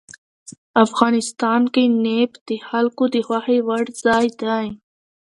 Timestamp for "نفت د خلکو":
2.05-3.03